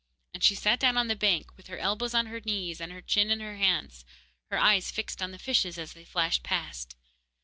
[0.33, 3.03] And she sat down on the bank, with her elbows on her knees and her
[3.03, 4.03] chin in her hands,
[4.49, 6.95] her eyes fixed on the fishes as they flashed past.